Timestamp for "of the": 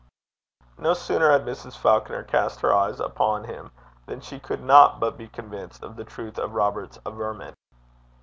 5.83-6.03